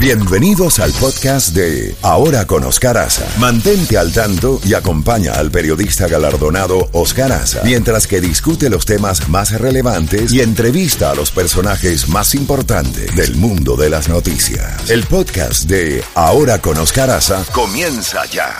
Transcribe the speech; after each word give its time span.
Bienvenidos 0.00 0.78
al 0.78 0.92
podcast 0.92 1.56
de 1.56 1.92
Ahora 2.04 2.46
con 2.46 2.62
Oscar 2.62 2.96
Aza. 2.98 3.26
Mantente 3.40 3.98
al 3.98 4.12
tanto 4.12 4.60
y 4.64 4.74
acompaña 4.74 5.32
al 5.32 5.50
periodista 5.50 6.06
galardonado 6.06 6.86
Oscar 6.92 7.32
Aza 7.32 7.62
mientras 7.64 8.06
que 8.06 8.20
discute 8.20 8.70
los 8.70 8.86
temas 8.86 9.28
más 9.28 9.60
relevantes 9.60 10.32
y 10.32 10.40
entrevista 10.40 11.10
a 11.10 11.16
los 11.16 11.32
personajes 11.32 12.08
más 12.08 12.36
importantes 12.36 13.14
del 13.16 13.34
mundo 13.34 13.74
de 13.74 13.90
las 13.90 14.08
noticias. 14.08 14.88
El 14.88 15.02
podcast 15.02 15.68
de 15.68 16.04
Ahora 16.14 16.60
con 16.60 16.78
Oscar 16.78 17.10
Aza 17.10 17.42
comienza 17.52 18.24
ya. 18.26 18.54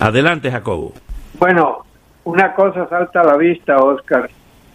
Adelante, 0.00 0.50
Jacobo. 0.50 0.92
Bueno, 1.38 1.86
una 2.24 2.52
cosa 2.54 2.88
salta 2.88 3.20
a 3.20 3.24
la 3.24 3.36
vista, 3.36 3.76
Oscar, 3.76 4.28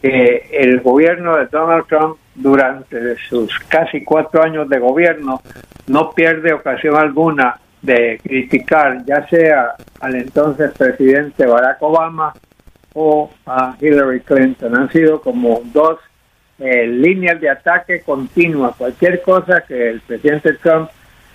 que 0.06 0.50
el 0.52 0.82
gobierno 0.82 1.36
de 1.36 1.48
Donald 1.48 1.88
Trump 1.88 2.18
durante 2.36 3.18
sus 3.28 3.58
casi 3.68 4.04
cuatro 4.04 4.44
años 4.44 4.70
de 4.70 4.78
gobierno 4.78 5.42
no 5.88 6.12
pierde 6.12 6.54
ocasión 6.54 6.96
alguna 6.96 7.60
de 7.82 8.20
criticar 8.22 9.04
ya 9.04 9.28
sea 9.28 9.74
al 10.00 10.16
entonces 10.16 10.72
presidente 10.78 11.48
Barack 11.48 11.82
Obama 11.82 12.34
o 12.94 13.32
a 13.48 13.76
Hillary 13.82 14.20
Clinton. 14.20 14.78
Han 14.78 14.92
sido 14.92 15.20
como 15.22 15.62
dos 15.74 15.98
eh, 16.60 16.86
líneas 16.86 17.42
de 17.42 17.50
ataque 17.50 18.02
continua. 18.02 18.76
Cualquier 18.78 19.24
cosa 19.24 19.62
que 19.62 19.90
el 19.90 20.02
presidente 20.02 20.54
Trump 20.54 20.90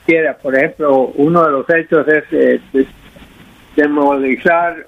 quiera, 0.06 0.36
por 0.36 0.56
ejemplo, 0.56 1.12
uno 1.16 1.44
de 1.44 1.50
los 1.50 1.68
hechos 1.70 2.06
es 2.06 2.24
eh, 2.30 2.60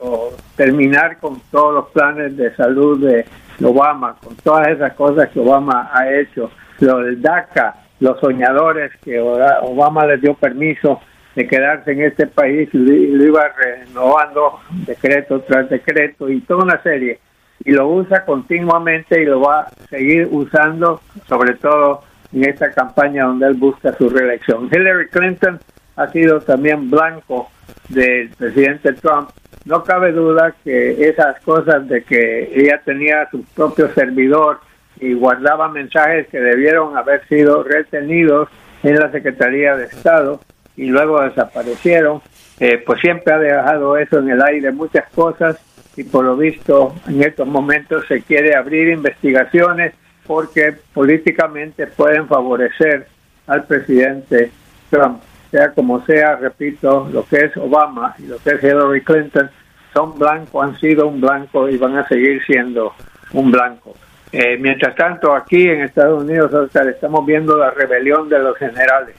o 0.01 0.31
terminar 0.57 1.19
con 1.19 1.41
todos 1.51 1.75
los 1.75 1.89
planes 1.91 2.37
de 2.37 2.55
salud 2.55 3.01
de 3.01 3.25
Obama, 3.65 4.17
con 4.23 4.37
todas 4.37 4.69
esas 4.69 4.93
cosas 4.95 5.29
que 5.31 5.41
Obama 5.41 5.91
ha 5.93 6.11
hecho, 6.13 6.51
lo 6.81 6.99
del 6.99 7.21
DACA, 7.21 7.77
los 8.01 8.19
soñadores 8.21 8.93
que 9.05 9.21
Obama 9.21 10.07
les 10.07 10.21
dio 10.21 10.35
permiso 10.35 11.01
de 11.35 11.47
quedarse 11.47 11.93
en 11.93 12.03
este 12.03 12.27
país 12.27 12.69
y 12.73 12.79
lo 12.79 13.25
iba 13.25 13.49
renovando 13.57 14.61
decreto 14.87 15.41
tras 15.41 15.69
decreto 15.71 16.29
y 16.29 16.41
toda 16.41 16.65
una 16.65 16.83
serie. 16.83 17.21
Y 17.65 17.71
lo 17.71 17.89
usa 17.89 18.25
continuamente 18.25 19.23
y 19.23 19.25
lo 19.25 19.41
va 19.41 19.61
a 19.61 19.71
seguir 19.89 20.29
usando, 20.31 21.01
sobre 21.29 21.55
todo 21.55 22.03
en 22.33 22.45
esta 22.45 22.73
campaña 22.73 23.25
donde 23.25 23.47
él 23.47 23.55
busca 23.55 23.93
su 23.93 24.09
reelección. 24.09 24.69
Hillary 24.73 25.09
Clinton 25.09 25.61
ha 25.97 26.09
sido 26.09 26.41
también 26.41 26.91
blanco 26.91 27.51
del 27.89 28.31
presidente 28.31 28.95
Trump 28.95 29.31
no 29.65 29.85
cabe 29.85 30.13
duda 30.13 30.55
que 30.65 31.09
esas 31.09 31.41
cosas 31.41 31.89
de 31.89 32.03
que 32.03 32.51
ella 32.55 32.81
tenía 32.85 33.29
su 33.31 33.45
propio 33.45 33.93
servidor 33.95 34.61
y 35.01 35.15
guardaba 35.15 35.69
mensajes 35.69 36.27
que 36.29 36.41
debieron 36.41 36.97
haber 36.97 37.27
sido 37.29 37.63
retenidos 37.63 38.49
en 38.83 38.99
la 38.99 39.11
Secretaría 39.11 39.77
de 39.77 39.85
Estado 39.85 40.41
y 40.77 40.87
luego 40.87 41.21
desaparecieron, 41.21 42.21
eh, 42.59 42.83
pues 42.85 43.01
siempre 43.01 43.35
ha 43.35 43.39
dejado 43.39 43.97
eso 43.97 44.19
en 44.19 44.31
el 44.31 44.43
aire 44.43 44.73
muchas 44.73 45.09
cosas 45.13 45.59
y 45.97 46.05
por 46.05 46.25
lo 46.25 46.37
visto 46.37 46.95
en 47.07 47.23
estos 47.23 47.47
momentos 47.47 48.07
se 48.09 48.23
quiere 48.23 48.57
abrir 48.57 48.89
investigaciones 48.89 49.95
porque 50.27 50.75
políticamente 50.95 51.87
pueden 51.87 52.27
favorecer 52.27 53.07
al 53.47 53.65
presidente 53.65 54.51
Trump 54.91 55.21
sea 55.53 55.71
como 55.73 56.05
sea, 56.07 56.37
repito, 56.37 57.09
lo 57.13 57.25
que 57.27 57.37
es 57.37 57.57
Obama 57.59 58.17
y 58.19 58.23
lo 58.27 58.39
que 58.39 58.51
es 58.53 58.65
Hillary 58.65 59.03
Clinton 59.03 59.51
son 59.93 60.19
blancos, 60.19 60.65
han 60.65 60.81
sido 60.81 61.07
un 61.07 61.21
blanco 61.21 61.69
y 61.69 61.77
van 61.77 61.99
a 61.99 62.09
seguir 62.09 62.43
siendo 62.47 62.95
un 63.35 63.53
blanco. 63.53 63.95
Eh, 64.33 64.57
mientras 64.59 64.97
tanto, 64.97 65.35
aquí 65.35 65.69
en 65.69 65.83
Estados 65.83 66.23
Unidos, 66.23 66.51
estamos 66.75 67.27
viendo 67.27 67.59
la 67.59 67.71
rebelión 67.71 68.31
de 68.31 68.39
los 68.39 68.57
generales. 68.57 69.15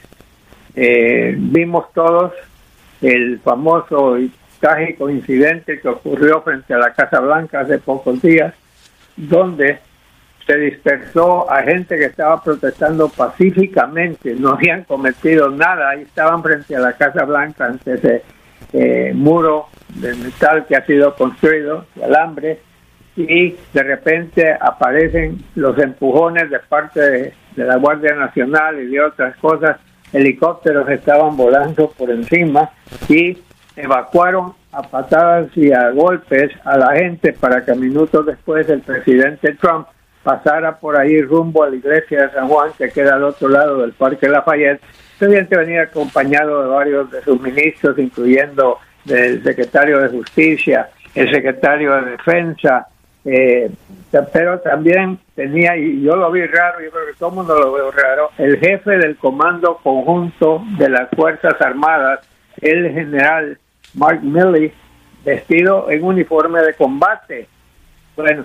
Eh, 0.76 1.36
vimos 1.38 1.94
todos 1.94 2.34
el 3.02 3.40
famoso 3.40 4.18
y 4.18 4.32
trágico 4.60 5.12
incidente 5.12 5.80
que 5.80 5.88
ocurrió 5.88 6.42
frente 6.42 6.74
a 6.74 6.80
la 6.80 6.94
Casa 6.94 7.20
Blanca 7.20 7.60
hace 7.60 7.78
pocos 7.78 8.20
días, 8.24 8.56
donde 9.16 9.78
se 10.46 10.58
dispersó 10.58 11.50
a 11.50 11.64
gente 11.64 11.98
que 11.98 12.06
estaba 12.06 12.44
protestando 12.44 13.10
pacíficamente, 13.10 14.36
no 14.36 14.50
habían 14.50 14.84
cometido 14.84 15.50
nada, 15.50 15.90
ahí 15.90 16.02
estaban 16.02 16.44
frente 16.44 16.76
a 16.76 16.80
la 16.80 16.94
Casa 16.94 17.24
Blanca 17.24 17.66
ante 17.66 17.94
ese 17.94 18.24
eh, 18.74 19.12
muro 19.14 19.68
de 19.96 20.14
metal 20.16 20.66
que 20.66 20.76
ha 20.76 20.86
sido 20.86 21.16
construido, 21.16 21.86
de 21.96 22.04
alambre, 22.06 22.60
y 23.16 23.56
de 23.74 23.84
repente 23.84 24.54
aparecen 24.60 25.44
los 25.56 25.78
empujones 25.78 26.50
de 26.50 26.60
parte 26.60 27.00
de, 27.00 27.34
de 27.56 27.64
la 27.64 27.78
Guardia 27.78 28.16
Nacional 28.16 28.80
y 28.82 28.88
de 28.88 29.02
otras 29.02 29.38
cosas, 29.38 29.78
helicópteros 30.12 30.90
estaban 30.90 31.38
volando 31.38 31.90
por 31.92 32.10
encima 32.10 32.72
y 33.08 33.38
evacuaron 33.76 34.54
a 34.72 34.82
patadas 34.82 35.56
y 35.56 35.72
a 35.72 35.92
golpes 35.92 36.52
a 36.66 36.78
la 36.78 36.96
gente 36.96 37.34
para 37.34 37.64
que 37.64 37.74
minutos 37.76 38.26
después 38.26 38.68
el 38.70 38.82
presidente 38.82 39.54
Trump 39.54 39.88
pasara 40.24 40.80
por 40.80 40.98
ahí 40.98 41.22
rumbo 41.22 41.64
a 41.64 41.70
la 41.70 41.76
iglesia 41.76 42.24
de 42.24 42.32
San 42.32 42.48
Juan, 42.48 42.72
que 42.78 42.90
queda 42.90 43.16
al 43.16 43.24
otro 43.24 43.50
lado 43.50 43.82
del 43.82 43.92
Parque 43.92 44.28
Lafayette. 44.28 44.82
Este 45.20 45.56
venía 45.56 45.84
acompañado 45.84 46.64
de 46.64 46.68
varios 46.70 47.12
de 47.12 47.22
sus 47.22 47.40
ministros, 47.40 47.98
incluyendo 47.98 48.80
del 49.06 49.44
secretario 49.44 50.00
de 50.00 50.10
Justicia, 50.10 50.90
el 51.16 51.30
secretario 51.32 51.94
de 51.96 52.12
Defensa, 52.12 52.88
eh, 53.26 53.72
pero 54.34 54.60
también 54.60 55.20
tenía, 55.36 55.78
y 55.78 56.02
yo 56.02 56.16
lo 56.16 56.30
vi 56.32 56.46
raro, 56.46 56.82
yo 56.82 56.92
creo 56.92 57.06
que 57.06 57.14
todo 57.14 57.30
el 57.30 57.36
mundo 57.36 57.58
lo 57.58 57.72
veo 57.72 57.92
raro, 57.92 58.32
el 58.38 58.60
jefe 58.60 58.92
del 58.98 59.16
Comando 59.18 59.80
Conjunto 59.82 60.62
de 60.78 60.90
las 60.90 61.10
Fuerzas 61.12 61.56
Armadas, 61.62 62.20
el 62.62 62.92
general 62.92 63.58
Mark 63.94 64.22
Milley, 64.24 64.74
vestido 65.24 65.90
en 65.90 66.04
uniforme 66.04 66.62
de 66.62 66.74
combate. 66.74 67.48
Bueno, 68.18 68.44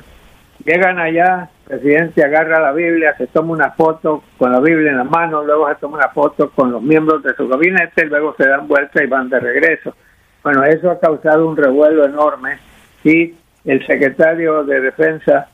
Llegan 0.65 0.99
allá, 0.99 1.49
presidente 1.69 2.25
agarra 2.25 2.61
la 2.61 2.73
Biblia, 2.73 3.15
se 3.17 3.27
toma 3.27 3.53
una 3.53 3.71
foto 3.73 4.25
con 4.39 4.51
la 4.51 4.61
Biblia 4.61 4.91
en 4.91 4.99
la 4.99 5.05
mano, 5.05 5.45
luego 5.45 5.69
se 5.69 5.75
toma 5.77 5.99
una 5.99 6.09
foto 6.09 6.51
con 6.51 6.73
los 6.73 6.83
miembros 6.83 7.23
de 7.23 7.35
su 7.35 7.47
gabinete, 7.47 8.07
y 8.07 8.09
luego 8.09 8.35
se 8.37 8.49
dan 8.49 8.67
vuelta 8.67 9.05
y 9.05 9.07
van 9.07 9.29
de 9.29 9.39
regreso. 9.39 9.95
Bueno, 10.43 10.65
eso 10.65 10.91
ha 10.91 10.99
causado 10.99 11.47
un 11.47 11.57
revuelo 11.57 12.07
enorme 12.07 12.59
y 13.05 13.35
el 13.65 13.87
secretario 13.87 14.65
de 14.65 14.81
Defensa, 14.81 15.49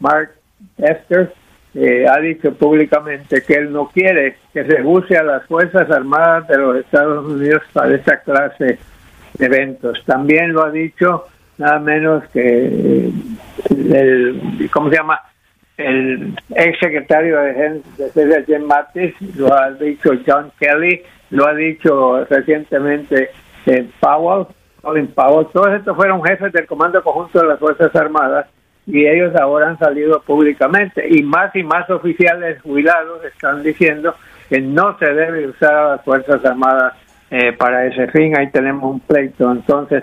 Mark 0.00 0.30
Esther, 0.78 1.32
eh, 1.74 2.04
ha 2.08 2.18
dicho 2.18 2.52
públicamente 2.54 3.42
que 3.42 3.54
él 3.54 3.72
no 3.72 3.88
quiere 3.88 4.36
que 4.52 4.64
se 4.64 4.82
use 4.82 5.16
a 5.16 5.22
las 5.22 5.46
Fuerzas 5.46 5.88
Armadas 5.88 6.48
de 6.48 6.58
los 6.58 6.76
Estados 6.78 7.24
Unidos 7.24 7.62
para 7.72 7.94
esta 7.94 8.20
clase 8.22 8.78
de 9.34 9.46
eventos. 9.46 10.02
También 10.04 10.52
lo 10.52 10.64
ha 10.64 10.70
dicho 10.72 11.26
nada 11.58 11.78
menos 11.78 12.24
que 12.32 13.12
el, 13.70 14.68
¿cómo 14.72 14.90
se 14.90 14.96
llama? 14.96 15.20
El 15.80 16.36
ex 16.54 16.78
secretario 16.78 17.38
de 17.38 17.52
Defensa, 17.52 18.42
Jim 18.46 18.64
Mattis, 18.64 19.14
lo 19.36 19.52
ha 19.52 19.70
dicho 19.72 20.10
John 20.26 20.52
Kelly, 20.58 21.02
lo 21.30 21.46
ha 21.46 21.54
dicho 21.54 22.24
recientemente 22.24 23.30
eh, 23.66 23.88
Powell, 24.00 24.46
Colin 24.82 25.08
Powell, 25.08 25.46
todos 25.52 25.74
estos 25.74 25.96
fueron 25.96 26.22
jefes 26.22 26.52
del 26.52 26.66
Comando 26.66 27.02
Conjunto 27.02 27.40
de 27.40 27.48
las 27.48 27.58
Fuerzas 27.58 27.94
Armadas 27.94 28.46
y 28.86 29.06
ellos 29.06 29.34
ahora 29.36 29.68
han 29.68 29.78
salido 29.78 30.20
públicamente 30.22 31.06
y 31.08 31.22
más 31.22 31.54
y 31.54 31.62
más 31.62 31.88
oficiales 31.90 32.60
jubilados 32.62 33.24
están 33.24 33.62
diciendo 33.62 34.14
que 34.48 34.60
no 34.60 34.98
se 34.98 35.06
debe 35.06 35.46
usar 35.46 35.74
a 35.74 35.88
las 35.90 36.04
Fuerzas 36.04 36.44
Armadas 36.44 36.94
eh, 37.30 37.52
para 37.52 37.86
ese 37.86 38.08
fin. 38.08 38.36
Ahí 38.36 38.50
tenemos 38.50 38.90
un 38.90 39.00
pleito. 39.00 39.50
Entonces, 39.52 40.02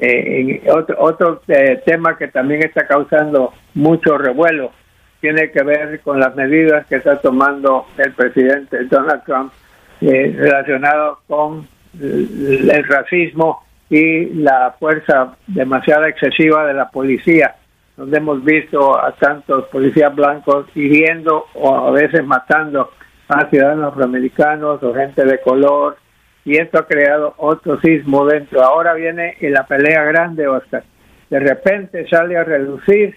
eh, 0.00 0.62
otro 0.70 0.96
otro 1.00 1.42
eh, 1.48 1.82
tema 1.84 2.16
que 2.16 2.28
también 2.28 2.62
está 2.62 2.86
causando 2.86 3.52
mucho 3.74 4.16
revuelo 4.16 4.70
tiene 5.20 5.50
que 5.50 5.62
ver 5.62 6.00
con 6.00 6.20
las 6.20 6.34
medidas 6.36 6.86
que 6.86 6.96
está 6.96 7.20
tomando 7.20 7.86
el 7.96 8.12
presidente 8.12 8.84
Donald 8.84 9.24
Trump 9.24 9.52
eh, 10.00 10.34
relacionado 10.36 11.20
con 11.26 11.66
el, 12.00 12.84
racismo 12.84 13.64
y 13.90 14.26
la 14.34 14.76
fuerza 14.78 15.36
demasiado 15.46 16.06
excesiva 16.06 16.66
de 16.66 16.74
la 16.74 16.90
policía, 16.90 17.56
donde 17.96 18.18
hemos 18.18 18.44
visto 18.44 18.98
a 18.98 19.12
tantos 19.12 19.66
policías 19.66 20.14
blancos 20.14 20.66
hiriendo 20.74 21.46
o 21.54 21.88
a 21.88 21.90
veces 21.90 22.24
matando 22.24 22.90
a 23.28 23.46
ciudadanos 23.46 23.92
afroamericanos 23.92 24.82
o 24.82 24.94
gente 24.94 25.24
de 25.24 25.40
color 25.40 25.96
y 26.44 26.56
esto 26.56 26.78
ha 26.78 26.86
creado 26.86 27.34
otro 27.36 27.80
sismo 27.80 28.24
dentro. 28.24 28.62
Ahora 28.62 28.94
viene 28.94 29.36
la 29.40 29.66
pelea 29.66 30.02
grande, 30.04 30.46
Oscar. 30.46 30.84
De 31.28 31.40
repente 31.40 32.06
sale 32.08 32.36
a 32.36 32.44
reducir 32.44 33.16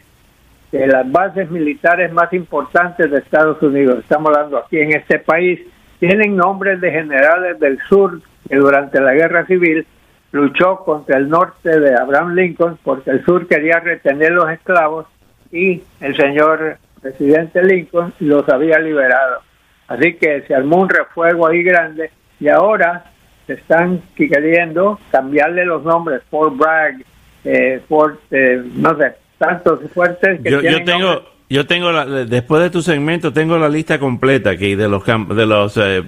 que 0.71 0.87
las 0.87 1.11
bases 1.11 1.51
militares 1.51 2.13
más 2.13 2.31
importantes 2.31 3.11
de 3.11 3.17
Estados 3.17 3.61
Unidos, 3.61 3.99
estamos 3.99 4.33
hablando 4.33 4.57
aquí 4.57 4.79
en 4.79 4.93
este 4.93 5.19
país, 5.19 5.59
tienen 5.99 6.35
nombres 6.35 6.79
de 6.79 6.91
generales 6.91 7.59
del 7.59 7.77
sur 7.89 8.21
que 8.47 8.55
durante 8.55 8.99
la 9.01 9.13
guerra 9.13 9.45
civil 9.45 9.85
luchó 10.31 10.77
contra 10.77 11.17
el 11.17 11.29
norte 11.29 11.77
de 11.77 11.93
Abraham 11.93 12.35
Lincoln 12.35 12.79
porque 12.83 13.11
el 13.11 13.23
sur 13.25 13.47
quería 13.47 13.79
retener 13.81 14.31
los 14.31 14.49
esclavos 14.49 15.05
y 15.51 15.83
el 15.99 16.15
señor 16.15 16.77
presidente 17.01 17.61
Lincoln 17.63 18.13
los 18.19 18.47
había 18.47 18.79
liberado. 18.79 19.41
Así 19.89 20.13
que 20.13 20.43
se 20.43 20.55
armó 20.55 20.77
un 20.77 20.89
refuego 20.89 21.47
ahí 21.47 21.63
grande 21.63 22.11
y 22.39 22.47
ahora 22.47 23.11
están 23.47 24.01
queriendo 24.15 24.99
cambiarle 25.11 25.65
los 25.65 25.83
nombres, 25.83 26.21
Fort 26.29 26.55
Bragg, 26.55 27.03
eh, 27.43 27.81
Fort, 27.89 28.19
eh, 28.31 28.63
no 28.75 28.95
sé, 28.97 29.15
tantos 29.41 29.79
fuertes 29.91 30.39
que 30.41 30.51
yo, 30.51 30.61
yo 30.61 30.83
tengo 30.83 31.23
yo 31.49 31.67
tengo 31.67 31.91
la, 31.91 32.05
después 32.05 32.61
de 32.61 32.69
tu 32.69 32.81
segmento 32.81 33.33
tengo 33.33 33.57
la 33.57 33.67
lista 33.67 33.99
completa 33.99 34.51
aquí 34.51 34.75
de 34.75 34.87
los 34.87 35.03
de 35.05 35.45
los 35.45 35.77
eh, 35.77 36.03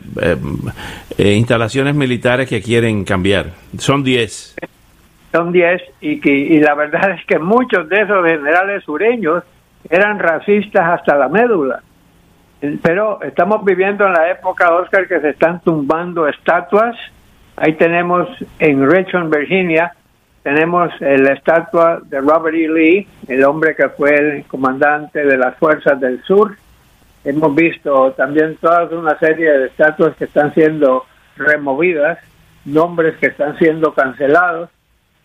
instalaciones 1.17 1.95
militares 1.95 2.47
que 2.47 2.61
quieren 2.61 3.03
cambiar. 3.03 3.47
Son 3.77 4.03
10 4.03 4.55
son 5.33 5.51
10 5.51 5.81
y 5.99 6.19
que 6.21 6.29
y 6.31 6.59
la 6.59 6.75
verdad 6.75 7.11
es 7.11 7.25
que 7.25 7.39
muchos 7.39 7.89
de 7.89 8.01
esos 8.01 8.23
generales 8.25 8.83
sureños 8.83 9.43
eran 9.89 10.19
racistas 10.19 10.99
hasta 10.99 11.17
la 11.17 11.27
médula. 11.27 11.81
Pero 12.81 13.21
estamos 13.21 13.65
viviendo 13.65 14.05
en 14.05 14.13
la 14.13 14.29
época 14.29 14.73
Oscar 14.73 15.07
que 15.07 15.19
se 15.19 15.29
están 15.29 15.59
tumbando 15.61 16.27
estatuas. 16.27 16.95
Ahí 17.57 17.73
tenemos 17.73 18.29
en 18.59 18.89
Richmond 18.89 19.35
Virginia 19.35 19.93
tenemos 20.43 20.91
la 20.99 21.33
estatua 21.33 22.01
de 22.03 22.19
Robert 22.19 22.55
E. 22.55 22.67
Lee, 22.67 23.07
el 23.29 23.43
hombre 23.45 23.75
que 23.75 23.87
fue 23.89 24.13
el 24.13 24.45
comandante 24.45 25.25
de 25.25 25.37
las 25.37 25.57
fuerzas 25.57 25.99
del 25.99 26.21
sur. 26.23 26.57
Hemos 27.23 27.55
visto 27.55 28.11
también 28.11 28.57
toda 28.57 28.83
una 28.91 29.17
serie 29.17 29.49
de 29.49 29.67
estatuas 29.67 30.15
que 30.17 30.25
están 30.25 30.53
siendo 30.53 31.05
removidas, 31.37 32.19
nombres 32.65 33.15
que 33.17 33.27
están 33.27 33.57
siendo 33.57 33.93
cancelados, 33.93 34.69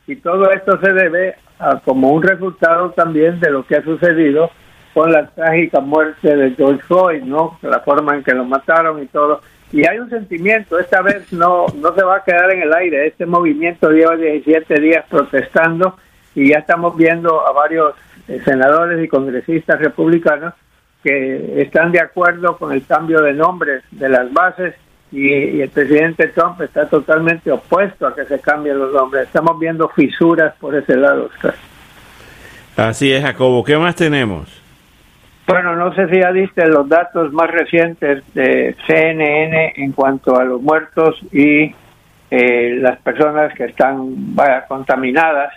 y 0.06 0.17
todo 0.17 0.50
esto 0.53 0.79
se 0.81 0.93
debe 0.93 1.35
a, 1.59 1.81
como 1.81 2.11
un 2.11 2.23
resultado 2.23 2.91
también 2.91 3.41
de 3.41 3.50
lo 3.50 3.67
que 3.67 3.76
ha 3.76 3.82
sucedido 3.82 4.50
con 4.94 5.12
la 5.12 5.26
trágica 5.26 5.81
muerte 5.81 6.35
de 6.35 6.53
George 6.53 6.82
Floyd, 6.85 7.23
¿no? 7.23 7.59
La 7.62 7.81
forma 7.81 8.14
en 8.14 8.23
que 8.23 8.35
lo 8.35 8.44
mataron 8.44 9.03
y 9.03 9.06
todo 9.06 9.43
y 9.73 9.87
hay 9.87 9.99
un 9.99 10.09
sentimiento, 10.09 10.79
esta 10.79 11.03
vez 11.03 11.32
no, 11.32 11.67
no 11.76 11.94
se 11.94 12.03
va 12.03 12.17
a 12.17 12.25
quedar 12.25 12.53
en 12.53 12.62
el 12.62 12.73
aire, 12.73 13.06
este 13.06 13.26
movimiento 13.26 13.91
lleva 13.91 14.17
17 14.17 14.81
días 14.81 15.05
protestando 15.09 15.97
y 16.35 16.50
ya 16.50 16.59
estamos 16.59 16.97
viendo 16.97 17.47
a 17.47 17.53
varios 17.53 17.94
eh, 18.29 18.41
senadores 18.44 19.03
y 19.03 19.09
congresistas 19.09 19.79
republicanos 19.81 20.55
que 21.03 21.62
están 21.62 21.93
de 21.93 22.00
acuerdo 22.00 22.56
con 22.56 22.73
el 22.73 22.85
cambio 22.85 23.20
de 23.23 23.32
nombres 23.32 23.82
de 23.91 24.09
las 24.09 24.32
bases 24.32 24.75
y, 25.11 25.61
el 25.61 25.71
presidente 25.71 26.29
Trump 26.29 26.61
está 26.61 26.87
totalmente 26.88 27.50
opuesto 27.50 28.06
a 28.06 28.14
que 28.14 28.25
se 28.25 28.41
cambien 28.41 28.79
los 28.79 28.93
nombres. 28.93 29.26
Estamos 29.26 29.59
viendo 29.59 29.88
fisuras 29.88 30.55
por 30.61 30.75
ese 30.75 30.97
lado. 30.97 31.31
Así 32.76 33.12
es, 33.12 33.23
Jacobo. 33.23 33.64
¿Qué 33.64 33.76
más 33.76 33.97
tenemos? 33.97 34.58
Bueno, 35.49 35.75
no 35.77 35.95
sé 35.95 36.09
si 36.11 36.21
ya 36.21 36.31
diste 36.31 36.67
los 36.67 36.87
datos 36.91 37.33
más 37.33 37.50
recientes 37.50 38.23
de 38.35 38.77
CNN 38.87 39.73
en 39.77 39.93
cuanto 39.93 40.39
a 40.39 40.45
los 40.45 40.61
muertos 40.61 41.17
y 41.33 41.75
eh, 42.31 42.77
las 42.79 42.99
personas 42.99 43.55
que 43.55 43.65
están 43.65 44.37
vaya, 44.37 44.67
contaminadas. 44.67 45.55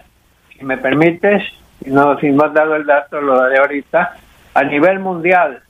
Si 0.58 0.64
me 0.64 0.78
permites, 0.78 1.44
no, 1.88 2.18
si 2.20 2.30
no 2.30 2.46
has 2.46 2.54
dado 2.54 2.78
el 2.78 2.86
dato, 2.86 3.20
lo 3.20 3.38
daré 3.38 3.58
ahorita. 3.58 4.16
A 4.54 4.64
nivel 4.64 5.00
mundial, 5.00 5.62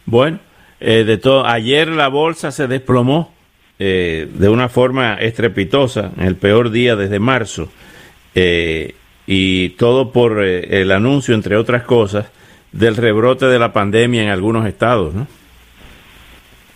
Bueno, 0.05 0.39
eh, 0.79 1.03
de 1.05 1.17
todo, 1.17 1.45
ayer 1.45 1.87
la 1.87 2.09
bolsa 2.09 2.51
se 2.51 2.67
desplomó 2.67 3.33
eh, 3.79 4.29
de 4.33 4.49
una 4.49 4.67
forma 4.67 5.15
estrepitosa, 5.15 6.11
el 6.19 6.35
peor 6.35 6.69
día 6.69 6.95
desde 6.95 7.19
marzo, 7.19 7.69
eh, 8.33 8.95
y 9.25 9.69
todo 9.69 10.11
por 10.11 10.43
el 10.43 10.91
anuncio, 10.91 11.33
entre 11.33 11.55
otras 11.55 11.83
cosas, 11.83 12.29
del 12.75 12.97
rebrote 12.97 13.45
de 13.45 13.57
la 13.57 13.71
pandemia 13.71 14.23
en 14.23 14.29
algunos 14.29 14.67
estados, 14.67 15.13
¿no? 15.13 15.27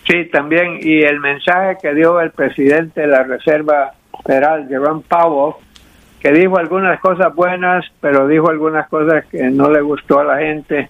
Sí, 0.08 0.24
también, 0.32 0.78
y 0.80 1.02
el 1.02 1.20
mensaje 1.20 1.76
que 1.80 1.94
dio 1.94 2.20
el 2.20 2.30
presidente 2.30 3.02
de 3.02 3.06
la 3.06 3.22
Reserva 3.22 3.92
Federal, 4.24 4.66
Jerome 4.66 5.02
Powell, 5.06 5.54
que 6.20 6.32
dijo 6.32 6.58
algunas 6.58 6.98
cosas 7.00 7.34
buenas, 7.34 7.84
pero 8.00 8.26
dijo 8.26 8.50
algunas 8.50 8.88
cosas 8.88 9.24
que 9.26 9.42
no 9.50 9.70
le 9.70 9.82
gustó 9.82 10.20
a 10.20 10.24
la 10.24 10.38
gente, 10.38 10.88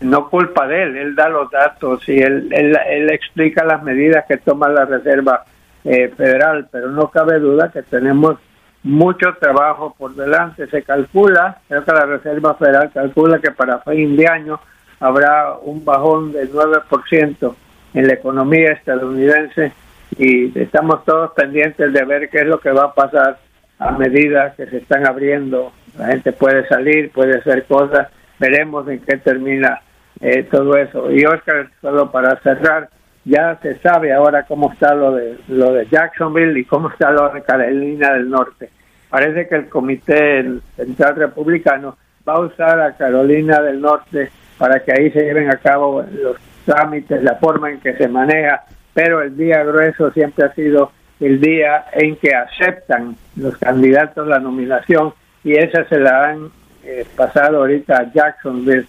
no 0.00 0.30
culpa 0.30 0.66
de 0.66 0.84
él, 0.84 0.96
él 0.96 1.14
da 1.14 1.28
los 1.28 1.50
datos 1.50 2.08
y 2.08 2.18
él, 2.20 2.48
él, 2.52 3.10
explica 3.10 3.64
las 3.64 3.82
medidas 3.82 4.24
que 4.26 4.38
toma 4.38 4.68
la 4.68 4.84
Reserva 4.84 5.44
eh, 5.84 6.08
Federal, 6.16 6.68
pero 6.70 6.90
no 6.90 7.08
cabe 7.08 7.40
duda 7.40 7.70
que 7.70 7.82
tenemos 7.82 8.38
mucho 8.82 9.34
trabajo 9.40 9.94
por 9.96 10.14
delante. 10.14 10.66
Se 10.68 10.82
calcula, 10.82 11.58
creo 11.68 11.84
que 11.84 11.92
la 11.92 12.06
Reserva 12.06 12.54
Federal 12.54 12.90
calcula 12.92 13.38
que 13.38 13.50
para 13.50 13.80
fin 13.80 14.16
de 14.16 14.26
año 14.26 14.60
habrá 15.00 15.54
un 15.62 15.84
bajón 15.84 16.32
del 16.32 16.52
9% 16.52 17.54
en 17.94 18.06
la 18.06 18.14
economía 18.14 18.72
estadounidense 18.72 19.72
y 20.18 20.58
estamos 20.58 21.04
todos 21.04 21.32
pendientes 21.32 21.92
de 21.92 22.04
ver 22.04 22.28
qué 22.30 22.40
es 22.40 22.46
lo 22.46 22.60
que 22.60 22.70
va 22.70 22.84
a 22.84 22.94
pasar 22.94 23.38
a 23.78 23.92
medida 23.92 24.54
que 24.54 24.66
se 24.66 24.78
están 24.78 25.06
abriendo. 25.06 25.72
La 25.98 26.08
gente 26.08 26.32
puede 26.32 26.66
salir, 26.68 27.10
puede 27.10 27.38
hacer 27.38 27.64
cosas, 27.64 28.08
veremos 28.38 28.88
en 28.88 29.00
qué 29.00 29.16
termina 29.16 29.80
eh, 30.20 30.44
todo 30.44 30.76
eso. 30.76 31.10
Y 31.10 31.24
Oscar, 31.24 31.68
solo 31.80 32.10
para 32.10 32.36
cerrar, 32.40 32.88
ya 33.24 33.58
se 33.62 33.78
sabe 33.78 34.12
ahora 34.12 34.44
cómo 34.44 34.72
está 34.72 34.94
lo 34.94 35.12
de 35.12 35.38
lo 35.48 35.72
de 35.72 35.86
Jacksonville 35.86 36.58
y 36.58 36.64
cómo 36.64 36.90
está 36.90 37.10
lo 37.10 37.28
de 37.30 37.42
Carolina 37.42 38.12
del 38.14 38.28
Norte. 38.28 38.70
Parece 39.08 39.46
que 39.46 39.54
el 39.56 39.68
Comité 39.68 40.44
Central 40.76 41.16
Republicano 41.16 41.96
va 42.26 42.34
a 42.34 42.40
usar 42.40 42.80
a 42.80 42.96
Carolina 42.96 43.60
del 43.60 43.80
Norte 43.80 44.30
para 44.58 44.80
que 44.80 44.92
ahí 44.92 45.10
se 45.10 45.20
lleven 45.20 45.50
a 45.50 45.56
cabo 45.56 46.02
los 46.02 46.36
trámites, 46.64 47.22
la 47.22 47.36
forma 47.36 47.70
en 47.70 47.80
que 47.80 47.94
se 47.94 48.08
maneja, 48.08 48.64
pero 48.94 49.22
el 49.22 49.36
día 49.36 49.62
grueso 49.64 50.10
siempre 50.12 50.46
ha 50.46 50.54
sido 50.54 50.92
el 51.20 51.40
día 51.40 51.86
en 51.92 52.16
que 52.16 52.34
aceptan 52.34 53.16
los 53.36 53.56
candidatos 53.58 54.26
la 54.26 54.40
nominación 54.40 55.12
y 55.44 55.56
esa 55.56 55.84
se 55.88 55.98
la 55.98 56.30
han 56.30 56.50
eh, 56.84 57.06
pasado 57.16 57.58
ahorita 57.58 57.98
a 57.98 58.12
Jacksonville. 58.12 58.86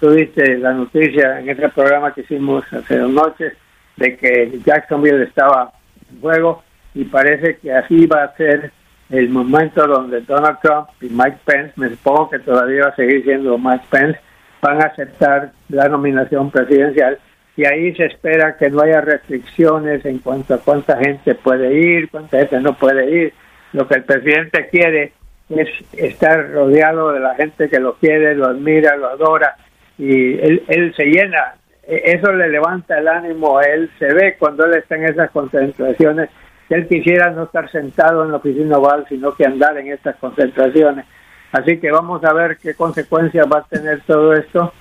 Tuviste 0.00 0.56
la 0.58 0.72
noticia 0.72 1.40
en 1.40 1.48
ese 1.48 1.68
programa 1.68 2.14
que 2.14 2.22
hicimos 2.22 2.64
hace 2.72 2.98
dos 2.98 3.10
noches 3.10 3.54
de 3.96 4.16
que 4.16 4.60
Jacksonville 4.64 5.24
estaba 5.24 5.72
en 6.10 6.20
juego 6.20 6.62
y 6.94 7.04
parece 7.04 7.56
que 7.56 7.72
así 7.72 8.06
va 8.06 8.24
a 8.24 8.36
ser 8.36 8.72
el 9.10 9.28
momento 9.28 9.86
donde 9.86 10.22
Donald 10.22 10.58
Trump 10.62 10.88
y 11.00 11.08
Mike 11.08 11.38
Pence, 11.44 11.72
me 11.76 11.90
supongo 11.90 12.30
que 12.30 12.38
todavía 12.38 12.84
va 12.84 12.88
a 12.88 12.96
seguir 12.96 13.22
siendo 13.24 13.58
Mike 13.58 13.84
Pence, 13.90 14.18
van 14.60 14.82
a 14.82 14.86
aceptar 14.86 15.52
la 15.68 15.88
nominación 15.88 16.50
presidencial 16.50 17.18
y 17.56 17.64
ahí 17.66 17.94
se 17.94 18.06
espera 18.06 18.56
que 18.56 18.70
no 18.70 18.82
haya 18.82 19.00
restricciones 19.00 20.04
en 20.04 20.18
cuanto 20.18 20.54
a 20.54 20.58
cuánta 20.58 20.98
gente 20.98 21.34
puede 21.34 21.72
ir, 21.74 22.10
cuánta 22.10 22.38
gente 22.38 22.60
no 22.60 22.74
puede 22.74 23.10
ir. 23.10 23.32
Lo 23.72 23.86
que 23.86 23.94
el 23.96 24.04
presidente 24.04 24.68
quiere 24.70 25.12
es 25.50 25.68
estar 25.92 26.50
rodeado 26.50 27.12
de 27.12 27.20
la 27.20 27.34
gente 27.34 27.68
que 27.68 27.78
lo 27.78 27.94
quiere, 27.94 28.34
lo 28.34 28.46
admira, 28.46 28.96
lo 28.96 29.08
adora 29.08 29.56
y 29.98 30.38
él, 30.40 30.92
se 30.96 31.04
llena 31.04 31.54
eso 31.86 32.32
le 32.32 32.48
levanta 32.48 32.98
el 32.98 33.08
ánimo 33.08 33.58
a 33.58 33.64
él, 33.64 33.90
se 33.98 34.12
ve 34.12 34.36
cuando 34.38 34.64
él 34.64 34.74
está 34.74 34.96
en 34.96 35.04
esas 35.04 35.30
concentraciones, 35.30 36.30
él 36.70 36.88
quisiera 36.88 37.30
no 37.30 37.44
estar 37.44 37.70
sentado 37.70 38.24
en 38.24 38.30
la 38.30 38.38
oficina 38.38 38.78
oval, 38.78 39.04
sino 39.08 39.34
que 39.34 39.44
andar 39.44 39.76
en 39.78 39.92
estas 39.92 40.16
concentraciones. 40.16 41.04
Así 41.52 41.78
que 41.78 41.90
vamos 41.90 42.24
a 42.24 42.32
ver 42.32 42.56
qué 42.56 42.74
consecuencias 42.74 43.46
va 43.52 43.58
a 43.58 43.64
tener 43.64 44.00
todo 44.06 44.34
esto, 44.34 44.72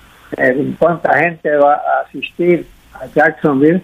cuánta 0.80 1.20
gente 1.20 1.56
va 1.58 1.76
a 1.76 2.02
asistir 2.08 2.66
a 2.94 3.06
Jacksonville, 3.08 3.84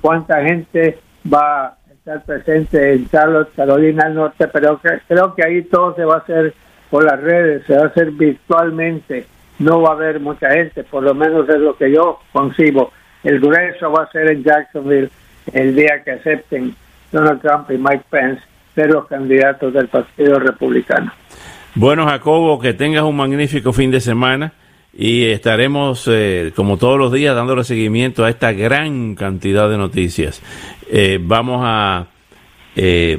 cuánta 0.00 0.42
gente 0.42 0.98
va 1.32 1.66
a 1.66 1.76
estar 1.92 2.22
presente 2.24 2.92
en 2.92 3.08
Charlotte, 3.08 3.54
Carolina 3.54 4.04
del 4.04 4.14
Norte, 4.14 4.48
pero 4.48 4.80
creo 5.08 5.34
que 5.34 5.44
ahí 5.44 5.62
todo 5.62 5.94
se 5.94 6.04
va 6.04 6.16
a 6.16 6.18
hacer 6.18 6.52
por 6.90 7.04
las 7.04 7.20
redes, 7.20 7.64
se 7.66 7.76
va 7.76 7.84
a 7.84 7.86
hacer 7.86 8.10
virtualmente, 8.10 9.26
no 9.58 9.80
va 9.80 9.90
a 9.90 9.92
haber 9.92 10.20
mucha 10.20 10.50
gente, 10.50 10.84
por 10.84 11.02
lo 11.02 11.14
menos 11.14 11.48
es 11.48 11.60
lo 11.60 11.76
que 11.76 11.92
yo 11.92 12.20
concibo. 12.32 12.92
El 13.24 13.40
grueso 13.40 13.90
va 13.90 14.04
a 14.04 14.10
ser 14.10 14.30
en 14.30 14.44
Jacksonville 14.44 15.10
el 15.52 15.74
día 15.74 16.02
que 16.04 16.12
acepten 16.12 16.74
Donald 17.12 17.40
Trump 17.40 17.70
y 17.70 17.78
Mike 17.78 18.04
Pence 18.10 18.42
ser 18.74 18.90
los 18.90 19.06
candidatos 19.06 19.72
del 19.72 19.88
Partido 19.88 20.38
Republicano. 20.38 21.12
Bueno, 21.74 22.06
Jacobo, 22.06 22.58
que 22.58 22.74
tengas 22.74 23.02
un 23.02 23.16
magnífico 23.16 23.72
fin 23.72 23.90
de 23.90 24.00
semana 24.00 24.52
y 24.92 25.26
estaremos, 25.26 26.08
eh, 26.10 26.52
como 26.54 26.76
todos 26.76 26.98
los 26.98 27.12
días, 27.12 27.34
dándole 27.34 27.64
seguimiento 27.64 28.24
a 28.24 28.30
esta 28.30 28.52
gran 28.52 29.14
cantidad 29.14 29.68
de 29.68 29.76
noticias. 29.76 30.42
Eh, 30.90 31.18
vamos 31.20 31.62
a 31.64 32.06
eh, 32.76 33.18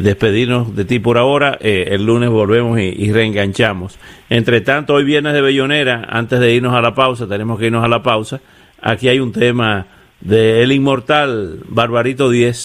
despedirnos 0.00 0.74
de 0.74 0.84
ti 0.84 0.98
por 0.98 1.18
ahora. 1.18 1.58
el 1.60 2.04
lunes 2.04 2.30
volvemos 2.30 2.78
y, 2.78 3.12
reenganchamos. 3.12 3.98
Entre 4.30 4.60
tanto, 4.60 4.94
hoy 4.94 5.04
viernes 5.04 5.34
de 5.34 5.40
Bellonera, 5.40 6.06
antes 6.08 6.40
de 6.40 6.54
irnos 6.54 6.74
a 6.74 6.80
la 6.80 6.94
pausa, 6.94 7.26
tenemos 7.26 7.58
que 7.58 7.66
irnos 7.66 7.84
a 7.84 7.88
la 7.88 8.02
pausa. 8.02 8.40
Aquí 8.80 9.08
hay 9.08 9.20
un 9.20 9.32
tema 9.32 9.86
de 10.20 10.62
El 10.62 10.72
Inmortal, 10.72 11.60
Barbarito 11.68 12.30
10. 12.30 12.56